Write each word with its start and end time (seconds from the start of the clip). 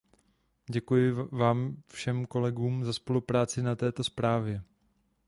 Děkuji 0.69 1.11
vám 1.13 1.77
všem 1.87 2.25
kolegům 2.25 2.85
za 2.85 2.93
spolupráci 2.93 3.61
na 3.61 3.75
této 3.75 4.03
zprávě. 4.03 4.63